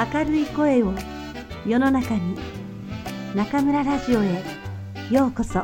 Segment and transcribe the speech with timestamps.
[0.00, 0.94] 明るい声を
[1.66, 2.34] 世の中に
[3.34, 4.42] 中村ラジオへ
[5.10, 5.62] ようこそ。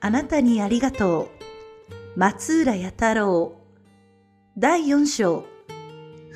[0.00, 1.30] あなたにありがと
[2.16, 2.18] う。
[2.18, 3.52] 松浦弥太郎。
[4.56, 5.57] 第4章。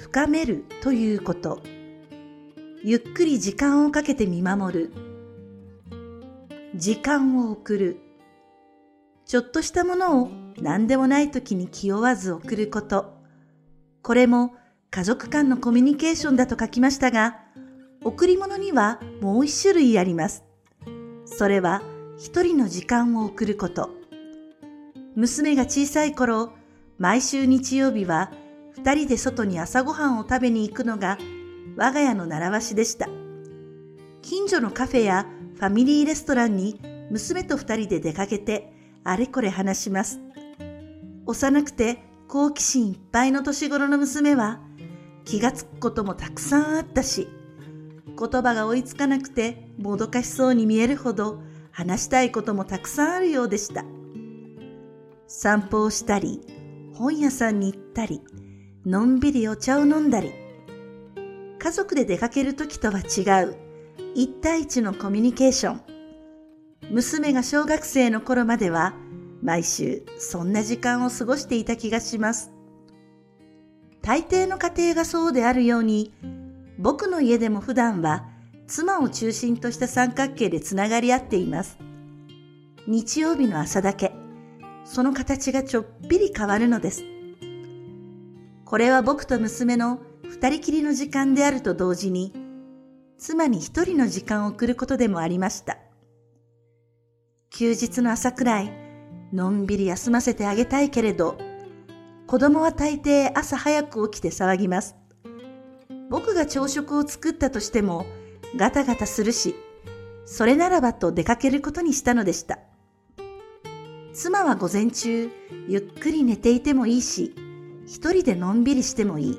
[0.02, 1.62] 深めるということ。
[2.83, 4.92] ゆっくり時間をかけて見守る。
[6.75, 8.01] 時間を送る。
[9.27, 10.30] ちょっとしたものを
[10.61, 13.15] 何でもない時に気負わず送ること。
[14.02, 14.56] これも
[14.91, 17.39] 家族間のコミュニケーションだと書きましたが、
[18.03, 20.42] 贈り物にはもう一種類あります。
[21.27, 21.80] それは
[22.19, 23.91] 一人の時間を送ること。
[25.14, 26.50] 娘が小さい頃、
[26.98, 28.33] 毎週日曜日は
[28.77, 31.19] 二人で外に朝ごはんを食べに行くのが
[31.77, 33.09] 我が家の習わしでした。
[34.23, 38.73] 近所のカフェやファミリーレストランに娘と二人で出かけて
[39.05, 40.20] あれこれ話します。
[41.27, 41.98] 幼くて
[42.29, 44.61] 好奇心いっぱいの年頃の娘は
[45.25, 47.29] 気がつくこともたくさんあったし、
[48.07, 53.84] 言葉が追いつかなくてもどかしそうに見えるほど話したいこともたくさんあるようでした。
[55.27, 56.41] 散歩をしたり、
[56.95, 58.20] 本屋さんに行ったり、
[58.84, 60.33] のんびりお茶を飲んだり、
[61.61, 63.55] 家族で出かける時とは違う、
[64.16, 65.80] 一対一のコミュニケーション。
[66.91, 68.94] 娘が小学生の頃までは、
[69.41, 72.50] 毎週そんな時間を過ごしていた気がします。
[74.02, 76.12] 大抵の家庭がそうであるように、
[76.77, 78.27] 僕の家でも普段は
[78.67, 81.78] 妻を中心とした三角形でつながり合っています。
[82.89, 84.12] 日曜日の朝だけ、
[84.84, 87.05] その形がちょっぴり変わるのです。
[88.73, 92.33] これは僕と娘の二人きりの時間であると同時に、
[93.19, 95.77] 妻に一人の時間を送ることでもありました。
[97.51, 98.73] 休日の朝くらい、
[99.30, 101.36] のんびり休ませてあげたいけれど、
[102.27, 104.96] 子供は大抵朝早く起きて騒ぎます。
[106.08, 108.07] 僕が朝食を作ったとしても、
[108.57, 109.55] ガタガタするし、
[110.25, 112.58] それならばと出かけることにしたのでした。
[114.14, 115.30] 妻は午前中、
[115.69, 117.35] ゆっくり寝ていてもいいし、
[117.87, 119.39] 一人でのんびりしてもいい。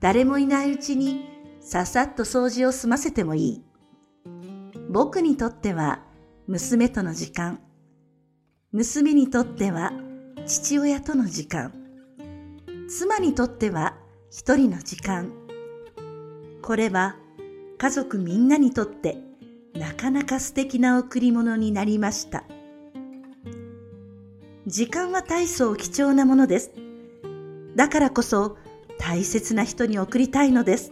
[0.00, 1.28] 誰もいないうちに
[1.60, 3.64] ささっと掃除を済ませてもいい。
[4.90, 6.02] 僕にとっては
[6.46, 7.60] 娘との時間。
[8.72, 9.92] 娘にとっては
[10.46, 11.72] 父親との時間。
[12.88, 13.96] 妻にとっては
[14.30, 15.32] 一人の時間。
[16.62, 17.16] これは
[17.76, 19.18] 家族みんなにとって
[19.74, 22.44] なかなか素敵な贈り物になりました。
[24.66, 26.87] 時間は大層貴重なものです。
[27.78, 28.58] だからこそ
[28.98, 30.90] 大切な人に送りたいのです。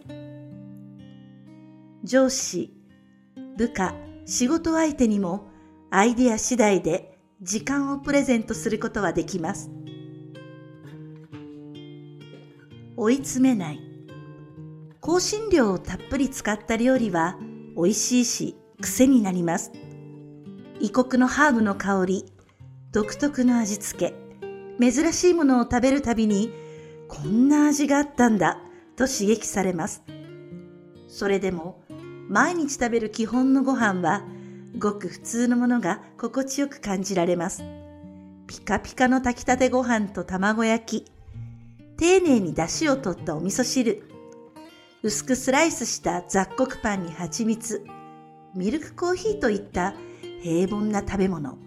[2.05, 2.73] 上司、
[3.57, 5.49] 部下、仕事相手にも
[5.91, 9.69] アイディア次第で時間をプレゼントすることはできます。
[12.97, 13.81] 追い詰めない。
[15.01, 17.37] 香辛料をたっぷり使った料理は
[17.75, 19.73] 美味しいし癖になります。
[20.79, 22.27] 異国のハーブの香り、
[22.93, 24.15] 独特の味付け、
[24.79, 26.65] 珍しいものを食べるたびに
[27.09, 28.59] こんな味があったんだ
[28.97, 30.03] と刺激されます。
[31.09, 31.83] それでも
[32.29, 34.25] 毎日食べる基本のご飯は
[34.79, 37.63] ごく普通のものが心地よく感じられます。
[38.47, 41.13] ピカピカの炊きたてご飯と卵焼き、
[41.97, 44.03] 丁寧に出汁を取ったお味噌汁、
[45.03, 47.85] 薄くスライスした雑穀パンに蜂蜜、
[48.55, 49.95] ミルクコーヒーといった
[50.43, 51.59] 平凡な食べ物。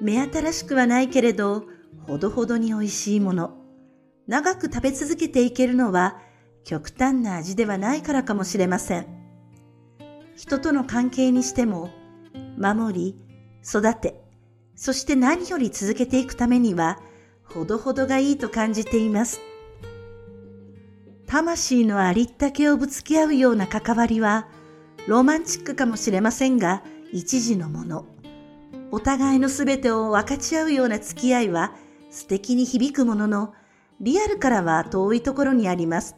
[0.00, 1.64] 目新しくはないけれど、
[2.06, 3.65] ほどほどに美味しいもの。
[4.26, 6.20] 長く食べ続けていけるのは
[6.64, 9.06] 極端な味ではないからかもしれません。
[10.36, 11.90] 人との関係にしても、
[12.58, 13.16] 守り、
[13.64, 14.20] 育て、
[14.74, 16.98] そして何より続けていくためには、
[17.44, 19.40] ほどほどがいいと感じています。
[21.26, 24.48] 魂のありったけをぶつけ合うような関わりは、
[25.06, 26.82] ロマンチックかもしれませんが、
[27.12, 28.06] 一時のもの。
[28.90, 31.74] お互いのすべてを分かち合うような付き合いは
[32.10, 33.54] 素敵に響くものの、
[34.00, 36.16] リアルからは遠いところにあります。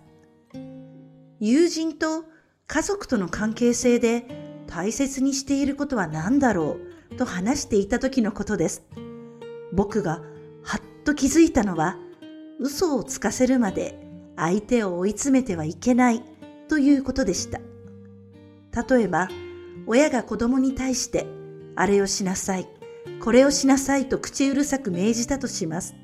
[1.40, 2.24] 友人と
[2.66, 4.26] 家族との関係性で
[4.66, 6.78] 大切にしていることは何だろ
[7.12, 8.82] うと話していた時のことです。
[9.72, 10.22] 僕が
[10.62, 11.96] はっと気づいたのは
[12.58, 13.98] 嘘をつかせるまで
[14.36, 16.22] 相手を追い詰めてはいけない
[16.68, 17.60] ということでした。
[18.88, 19.28] 例えば、
[19.86, 21.26] 親が子供に対して
[21.74, 22.68] あれをしなさい、
[23.20, 25.94] これをしなさいと口うるさく命じたとします。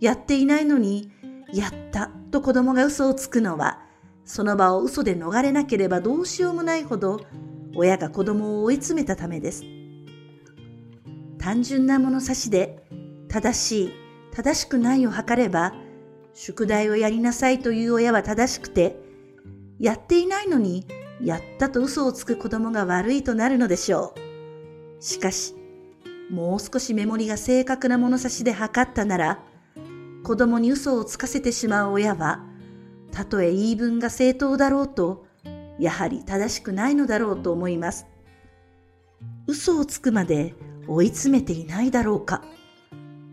[0.00, 1.12] やっていないのに、
[1.52, 3.80] やったと子供が嘘をつくのは、
[4.24, 7.20] その場を嘘で逃れなければどうしようもないほど
[7.74, 9.64] 親が子供を追い詰めたためです。
[11.38, 12.82] 単純な物差しで
[13.28, 13.92] 正しい、
[14.32, 15.74] 正しくないを測れば、
[16.32, 18.96] 宿題をやりなさいという親は正しくて、
[19.78, 20.86] やっていないのに
[21.22, 24.14] やったと嘘をつく子供が悪いとなるのでしょ
[24.98, 25.02] う。
[25.02, 25.54] しかし、
[26.30, 29.44] もう少しメモリが正確な物差しで測ったなら、
[30.30, 32.46] 子供に嘘をつかせてしまう親は、
[33.10, 35.26] たとえ言い分が正当だろうと、
[35.80, 38.06] やはり正しくないのだろうと思います。
[39.48, 40.54] 嘘をつくまで
[40.86, 42.44] 追い詰めていないだろうか。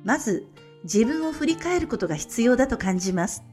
[0.03, 0.47] まず
[0.85, 3.43] 自分を振り返ることが必要だと感じます。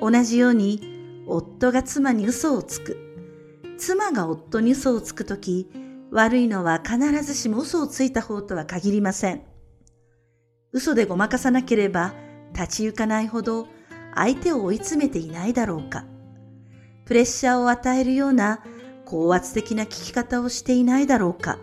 [0.00, 2.96] 同じように夫が妻に嘘をつく。
[3.78, 5.70] 妻が夫に嘘をつくとき、
[6.10, 9.42] 悪いのは必ずしも嘘をついた方とは限りません。
[10.72, 12.14] 嘘でごまかさなければ
[12.58, 13.68] 立ち行かないほど
[14.14, 16.04] 相手を追い詰めていないだろうか。
[17.04, 18.60] プレッシャーを与えるような
[19.04, 21.58] 高圧的な聞き方をしていないだろうか。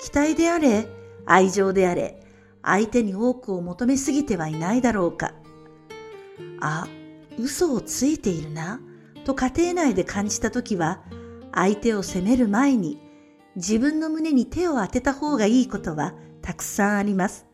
[0.00, 0.86] 期待であれ、
[1.26, 2.22] 愛情であれ、
[2.62, 5.34] 相手に多くを求めすぎてはいないだろうか。
[6.60, 6.86] あ、
[7.38, 8.80] 嘘をついているな、
[9.24, 11.02] と家庭内で感じたときは、
[11.52, 13.00] 相手を責める前に
[13.56, 16.12] 自分の胸に手を当てた方がいいことは
[16.42, 17.46] たくさんあります。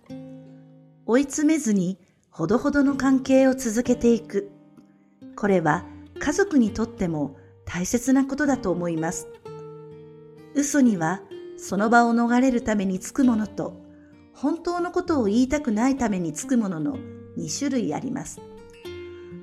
[1.07, 1.99] 追い詰めずに
[2.33, 4.51] ほどほどの関係を続けていく。
[5.37, 5.85] これは
[6.19, 7.37] 家族にとっても
[7.67, 9.29] 大切なことだと思います。
[10.55, 11.21] 嘘には
[11.59, 13.77] その場を逃れるためにつくものと
[14.33, 16.97] 本当のことを言いたくないためにつくものの
[17.37, 18.41] 2種類あります。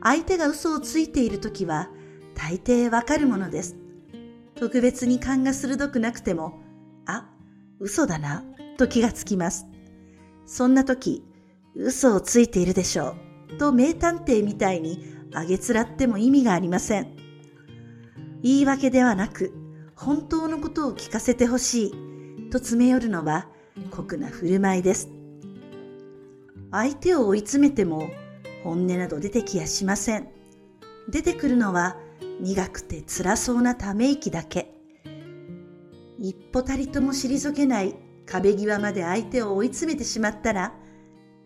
[0.02, 1.90] 相手が嘘をついているときは
[2.34, 3.76] 大抵わかるものです。
[4.56, 6.60] 特別に勘が鋭くなくても、
[7.06, 7.30] あ、
[7.80, 8.44] 嘘だな、
[8.78, 9.68] と気がつきます。
[10.48, 11.24] そんな時、
[11.82, 13.16] 嘘をついているでしょ
[13.54, 17.16] う、と名探偵みたいにあげつらっても意味がありません。
[18.42, 19.54] 言い訳ではなく、
[19.96, 23.48] 本当のことを聞かせてほしい、と詰め寄るのは、
[23.92, 25.10] 酷な振る舞いです。
[26.72, 28.10] 相手を追い詰めても
[28.64, 30.28] 本音など出てきやしません。
[31.10, 31.98] 出てくるのは
[32.42, 34.74] 苦くて辛そうなため息だけ。
[36.20, 37.96] 一歩たりとも退けない
[38.26, 40.74] 壁際まで相手を追い詰めてしまったら、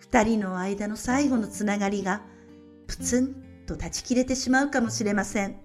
[0.03, 2.23] 二人の間の最後のつながりが
[2.87, 3.35] プツン
[3.65, 5.55] と断ち切れてしまうかもしれません。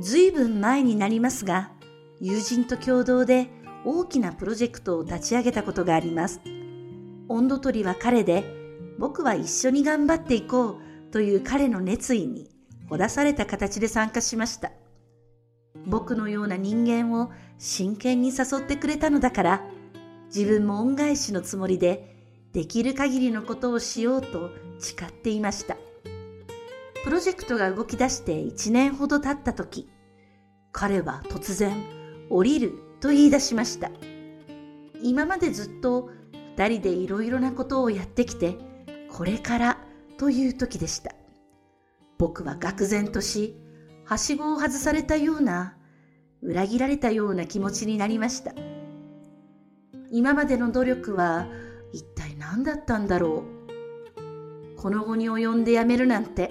[0.00, 1.72] ずいぶん前になりますが、
[2.20, 3.50] 友人と共同で
[3.84, 6.40] 大きなプロジェクトを立ち上げたことがあります。
[7.28, 8.44] 温度取りは彼で、
[8.96, 10.78] 僕は一緒に頑張っていこ
[11.08, 12.48] うという彼の熱意に
[12.88, 14.70] ほだされた形で参加しました。
[15.84, 19.64] 僕のような人間を真剣に誘ってくれたのだから、
[20.26, 22.09] 自分も恩返しのつもりで
[22.52, 25.76] できる限りのことをしようと誓っていました。
[27.04, 29.88] プロジェクトが動き出して1年ほど経った時、
[30.72, 31.82] 彼は突然
[32.28, 33.90] 降りると言い出しました。
[35.02, 36.10] 今までずっと
[36.56, 38.58] 二人でいろいろなことをやってきて、
[39.10, 39.78] これから
[40.18, 41.14] という時でした。
[42.18, 43.56] 僕は愕然とし、
[44.04, 45.76] はしごを外されたような、
[46.42, 48.52] 裏切られたような気持ちになりました。
[50.10, 51.46] 今までの努力は
[51.92, 53.44] 一体何だったんだろ
[54.16, 54.80] う。
[54.80, 56.50] この後に及んでやめるなんて、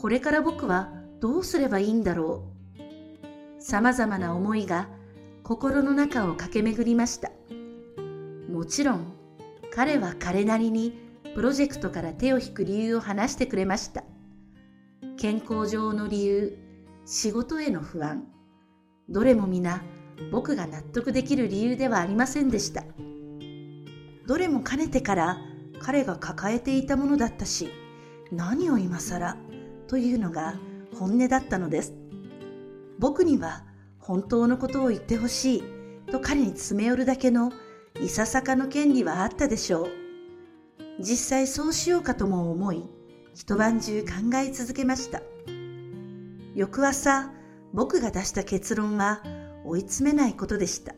[0.00, 2.44] これから僕はどうすればいいんだろ
[2.78, 3.60] う。
[3.60, 4.88] 様々な思いが
[5.42, 7.32] 心の中を駆け巡りました。
[8.48, 9.12] もちろん、
[9.74, 10.96] 彼は彼なりに
[11.34, 14.04] プロジェクトから手を引く理由を話してくれました。
[15.16, 16.56] 健康上の理由、
[17.04, 18.28] 仕事への不安、
[19.08, 19.82] どれも皆
[20.30, 22.84] 僕が納得できる理由ではありませんでした。
[24.26, 25.38] どれもかねてから
[25.80, 27.70] 彼が抱えていたものだったし、
[28.32, 29.36] 何を今更
[29.86, 30.54] というのが
[30.94, 31.94] 本音だったのです。
[32.98, 33.64] 僕には
[33.98, 35.62] 本当のことを言ってほしい
[36.10, 37.52] と彼に詰め寄るだけの
[38.00, 39.88] いささかの権利はあったでしょう。
[41.00, 42.84] 実際そうしようかとも思い、
[43.34, 45.22] 一晩中考え続けました。
[46.54, 47.30] 翌朝、
[47.72, 49.22] 僕が出した結論は
[49.64, 50.94] 追い詰めないことでした。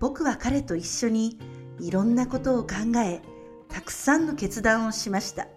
[0.00, 1.38] 僕は彼と一緒に
[1.80, 2.74] いろんなことを考
[3.04, 3.22] え、
[3.68, 5.48] たくさんの決断をしました。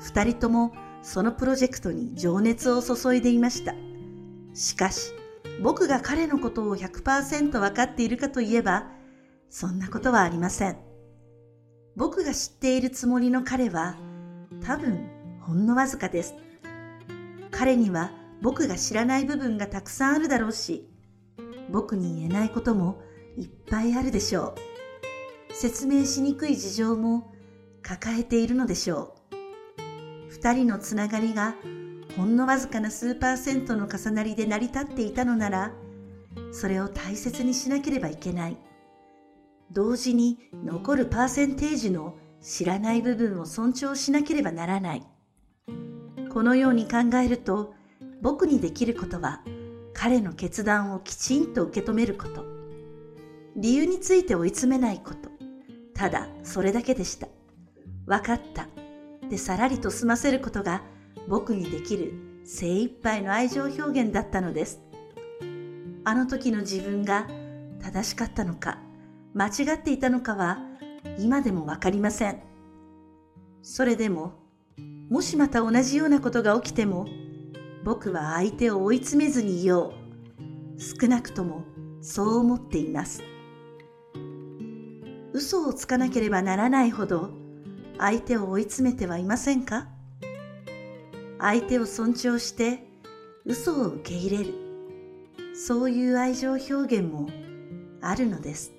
[0.00, 0.72] 二人とも
[1.02, 3.74] そのプロジェクトに情熱を注いでいました。
[4.54, 5.12] しかし、
[5.62, 8.88] 僕が彼のことを100%分かっているかといえば、
[9.48, 10.76] そんなことはありません。
[11.94, 13.96] 僕が知っているつもりの彼は、
[14.62, 15.08] 多分
[15.40, 16.34] ほんのわずかです。
[17.50, 18.10] 彼には
[18.42, 20.90] 僕が知らない部分がたくさんあるだろうし、
[21.70, 23.00] 僕に言えないことも
[23.36, 24.75] いっぱいあるでしょう。
[25.58, 27.32] 説明しにくい事情も
[27.80, 29.34] 抱えているのでしょう。
[30.28, 31.54] 二人のつながりが
[32.14, 35.72] ほんのわずかな数パーセントの重なりで成り立っていたのなら、
[36.52, 38.58] それを大切にしなければいけない。
[39.72, 45.06] 同時に残るパーセンテージの知らない部分を尊重しなければならない。
[46.34, 47.72] このように考えると、
[48.20, 49.40] 僕にできることは、
[49.94, 52.44] 彼の決断をきちんと受け止めること。
[53.56, 55.35] 理由について追い詰めないこと。
[55.96, 57.28] ただ、それだけでした。
[58.06, 58.68] わかった。
[59.28, 60.82] でさらりと済ませることが
[61.26, 62.12] 僕にできる
[62.44, 64.80] 精一杯の愛情表現だったのです。
[66.04, 67.26] あの時の自分が
[67.82, 68.78] 正しかったのか、
[69.34, 70.60] 間違っていたのかは
[71.18, 72.40] 今でもわかりません。
[73.62, 74.34] それでも、
[75.10, 77.06] もしまた同じようなことが起きても、
[77.84, 79.92] 僕は相手を追い詰めずにいよ
[80.78, 80.80] う。
[80.80, 81.64] 少なくとも
[82.00, 83.22] そう思っています。
[85.36, 87.28] 嘘をつかなければならないほど
[87.98, 89.86] 相手を追い詰めてはいませんか？
[91.38, 92.86] 相手を尊重して
[93.44, 94.54] 嘘を受け入れる。
[95.54, 97.28] そういう愛情表現も
[98.00, 98.72] あるのです。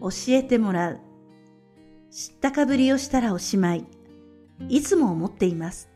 [0.00, 1.00] 教えてもらう。
[2.10, 3.84] 知ったかぶりをしたらおしまい。
[4.70, 5.90] いつも思っています。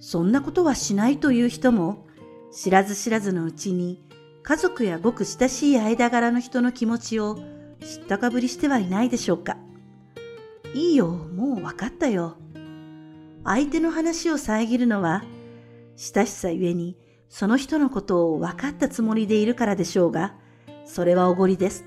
[0.00, 2.06] そんなことはしないという人も、
[2.50, 4.02] 知らず知らずのうちに
[4.46, 7.38] 家族やごく親しい間柄の人の気持ちを
[7.80, 9.56] 知ったかぶりしてはいないでしょうか。
[10.74, 12.36] いいよ、もう分かったよ。
[13.42, 15.24] 相手の話を遮るのは、
[15.96, 16.98] 親しさゆえに
[17.30, 20.34] その人のことを分かったつもりでいるからでしょうが、
[20.84, 21.86] それはおごりです。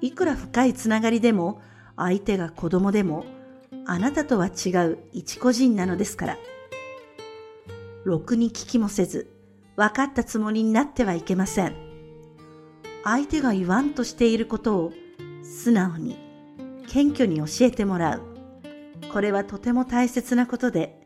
[0.00, 1.62] いくら深いつながりでも、
[1.94, 3.24] 相手が子供でも、
[3.86, 6.38] あなたとは違う一個人なのですから。
[8.02, 9.41] ろくに聞きもせず、
[9.82, 11.74] 分かったつもりになってはいけません。
[13.02, 14.92] 相手が言わんとしていることを
[15.42, 16.16] 素直に、
[16.86, 18.22] 謙虚に教えてもらう。
[19.12, 21.00] これはとても大切なことで、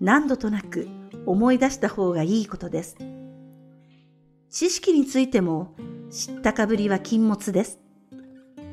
[0.00, 0.88] 何度となく
[1.26, 2.96] 思い出した方がいいことです。
[4.48, 5.74] 知識についても
[6.10, 7.78] 知ったかぶりは禁物です。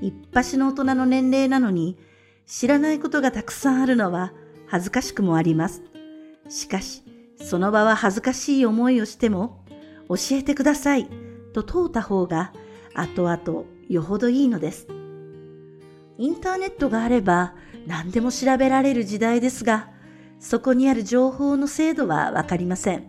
[0.02, 1.98] 一発の大人の年齢なのに
[2.46, 4.32] 知らないことがたくさんあるのは
[4.68, 5.82] 恥ずかしくもあります。
[6.48, 7.04] しかし、
[7.44, 9.64] その場は恥ずかしい思いをしても
[10.10, 11.08] 教えてください
[11.54, 12.54] と問うた方が
[12.94, 14.88] 後々よほどいいのです。
[16.18, 17.56] インターネットがあれば
[17.88, 19.90] 何でも調べられる時代ですが、
[20.40, 23.06] そこにある情報の精度はわかりません。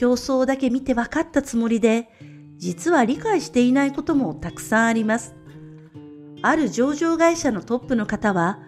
[0.00, 2.08] 表層だけ見て分かったつもりで、
[2.56, 5.34] 実は理解していないこともたくさんあります。
[6.42, 8.60] ある上場会社のトップの方は、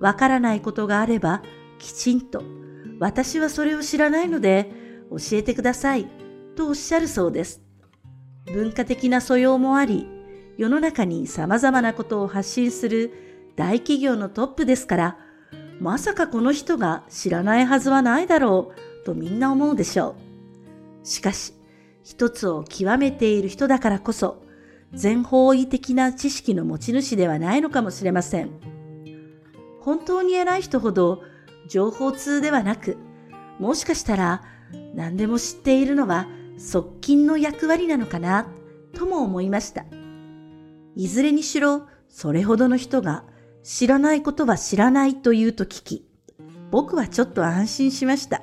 [0.00, 1.42] わからないことがあれば、
[1.78, 2.42] きちんと、
[2.98, 4.70] 私はそれを知らないので、
[5.10, 6.06] 教えてください、
[6.56, 7.62] とおっしゃるそうです。
[8.52, 10.06] 文化的な素養もあり、
[10.56, 13.12] 世の中に様々なことを発信する
[13.56, 15.18] 大企業のトップですから、
[15.80, 20.16] まさかこの人が知らないはずはないだろう、とみんな思うでしょ
[21.04, 21.06] う。
[21.06, 21.52] しかし、
[22.02, 24.42] 一つを極めている人だからこそ、
[24.92, 28.50] 全方位的な知識の持ち主ではないのかもしれません。
[29.80, 31.22] 本当に偉い人ほど
[31.68, 32.96] 情報通ではなく、
[33.58, 34.42] もしかしたら
[34.94, 38.48] 何でも知っているのは側近の役割なのかな、
[38.94, 39.84] とも思いました。
[40.96, 43.24] いずれにしろ、それほどの人が
[43.62, 46.08] 知らないことは知らないと言うと聞き、
[46.70, 48.42] 僕はちょっと安心しました。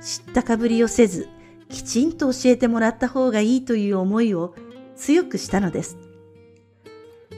[0.00, 1.28] 知ったかぶりをせず、
[1.68, 4.54] きちんと教えてもらった方がいいという思いを
[4.96, 5.98] 強くしたのです。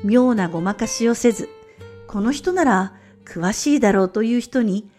[0.04, 1.48] 妙なごまかしをせず、
[2.06, 2.94] この人なら
[3.24, 4.90] 詳しいだろうという人に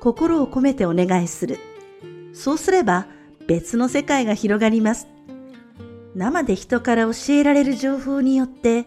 [0.00, 1.58] 心を込めてお願いする。
[2.32, 3.06] そうすれば
[3.46, 5.08] 別の世界が広がります。
[6.14, 8.86] 生で人から教えられる情報によって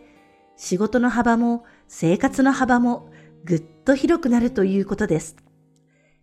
[0.57, 3.09] 仕事の幅も生活の幅も
[3.45, 5.35] ぐっと広くなるということです。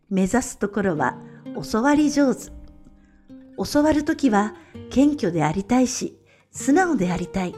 [0.09, 1.19] 目指すところは
[1.73, 2.51] 教わり上手。
[3.73, 4.55] 教わるときは
[4.91, 6.19] 謙虚でありたいし、
[6.51, 7.55] 素直でありたい。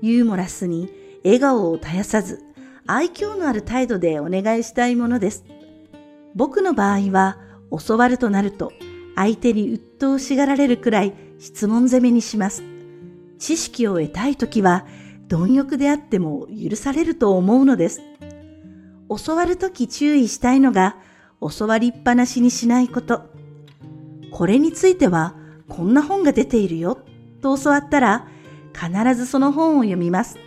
[0.00, 0.90] ユーモラスに
[1.24, 2.44] 笑顔を絶やさず、
[2.90, 5.44] 愛嬌のある態度でお願いしたいものです。
[6.34, 7.36] 僕の場合は、
[7.86, 8.72] 教わるとなると、
[9.14, 12.62] 相手に鬱陶しがられるくらい質問攻めにします。
[13.38, 14.86] 知識を得たいときは、
[15.28, 18.00] 貪欲であっても許されると思うのです。
[19.26, 20.96] 教わるとき注意したいのが、
[21.42, 23.26] 教わりっぱなしにしないこと。
[24.30, 25.34] これについては、
[25.68, 26.96] こんな本が出ているよ
[27.42, 28.28] と教わったら、
[28.72, 30.38] 必ずその本を読みます。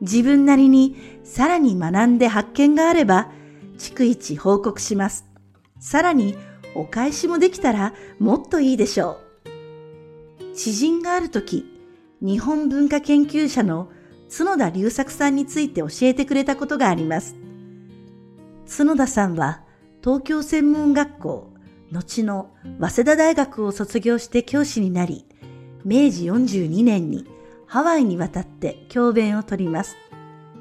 [0.00, 3.30] 自分なりにさらに学んで発見があれば、
[3.78, 5.26] 逐一報告します。
[5.80, 6.36] さらに
[6.74, 10.56] お返しもできたらもっといいでしょう。
[10.56, 11.64] 知人があるとき、
[12.20, 13.90] 日本文化研究者の
[14.30, 17.36] 角田隆作さんについて教えてくれたことがあります。
[18.76, 19.62] 角田さんは
[20.02, 21.52] 東京専門学校、
[21.90, 22.50] 後の
[22.80, 25.24] 早稲田大学を卒業して教師になり、
[25.84, 27.26] 明治42年に
[27.68, 29.96] ハワイに渡って教鞭を取ります。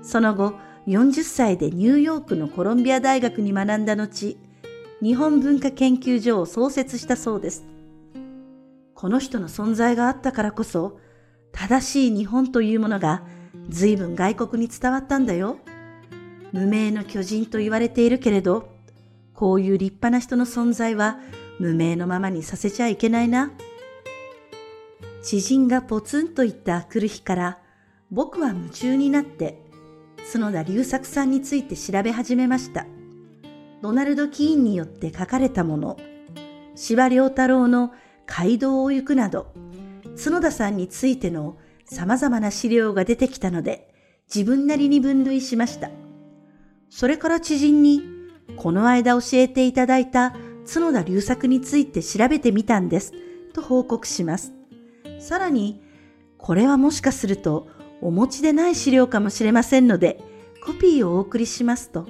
[0.02, 0.54] その後、
[0.88, 4.38] 40歳でニューヨークのコロンビア大学に学んだ後、
[5.02, 7.66] 日本文化研究所を創設したそうです。
[8.94, 11.00] この人の存在があったからこそ、
[11.54, 13.24] 正しい日本というものが
[13.70, 15.60] 随分外国に伝わったんだよ。
[16.52, 18.70] 無名の巨人と言われているけれど、
[19.34, 21.20] こういう立派な人の存在は
[21.58, 23.52] 無名のままにさせちゃいけないな。
[25.28, 27.60] 知人がポツンと言った来る日から、
[28.12, 29.62] 僕は夢中になって
[30.32, 32.86] 角田隆作さんについて調べ始めました。
[33.82, 35.98] ドナルド・キーンによって書かれたもの、
[36.76, 37.92] 司馬遼太郎の
[38.26, 39.54] 街道を行くなど、
[40.16, 43.94] 角田さんについての様々な資料が出てきたので、
[44.34, 45.90] 自分なりに分類しました。
[46.90, 48.02] それから知人に、
[48.56, 50.34] この間教えていただいた
[50.74, 53.12] 角田隆作について調べてみたんです、
[53.52, 54.57] と報告します。
[55.20, 55.82] さらに、
[56.38, 57.68] これはもしかすると
[58.02, 60.20] お持ちでない資料かもしれませんので、
[60.64, 62.08] コピーをお送りしますと、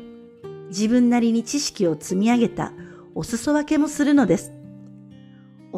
[0.70, 2.74] 自分なりに知識を積み上げた
[3.16, 4.52] お裾分けもするのです。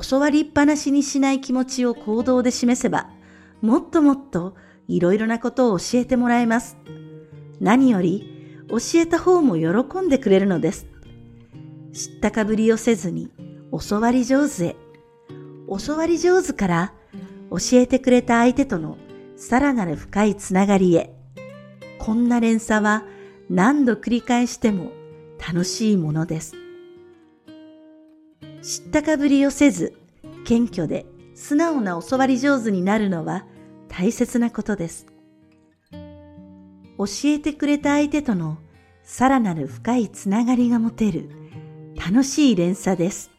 [0.09, 3.09] 教わりっぱなしにしない気持ちを行動で示せば、
[3.61, 4.55] もっともっと
[4.87, 6.77] いろいろなことを教えてもらえます。
[7.59, 10.87] 何より、教えた方も喜んでくれるのです。
[11.93, 13.31] 知ったかぶりをせずに、
[13.87, 14.75] 教わり上手へ。
[15.85, 16.93] 教わり上手から、
[17.51, 18.97] 教えてくれた相手との
[19.35, 21.13] さらなる深いつながりへ。
[21.97, 23.03] こんな連鎖は
[23.49, 24.91] 何度繰り返しても
[25.39, 26.55] 楽しいものです。
[28.61, 29.93] 知ったかぶりをせず、
[30.45, 33.45] 謙虚で素直な教わり上手になるのは
[33.87, 35.05] 大切なことです。
[36.97, 38.57] 教えてくれた相手との
[39.03, 41.29] さらなる深いつながりが持てる
[41.95, 43.31] 楽しい連鎖です。